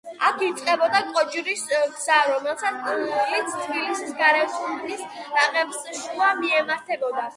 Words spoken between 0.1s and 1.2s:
აქ იწყებოდა